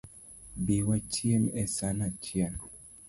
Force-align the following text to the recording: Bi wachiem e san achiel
Bi 0.65 0.77
wachiem 0.87 1.43
e 1.61 1.63
san 1.75 1.97
achiel 2.07 2.53